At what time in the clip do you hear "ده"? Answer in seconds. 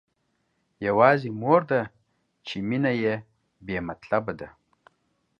1.71-1.81, 4.39-4.49